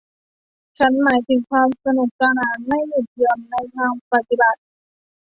[0.77, 4.61] ฉันหมายถึงความสนุกสนานไม่หยุดหย่อนในทางปฏิบัติ